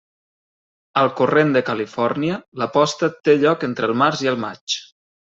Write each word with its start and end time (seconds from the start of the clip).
Al 1.01 1.11
corrent 1.19 1.51
de 1.57 1.61
Califòrnia, 1.67 2.39
la 2.63 2.69
posta 2.79 3.11
té 3.29 3.37
lloc 3.45 3.67
entre 3.69 3.91
el 3.93 3.99
març 4.05 4.25
i 4.29 4.37
el 4.37 4.41
maig. 4.47 4.79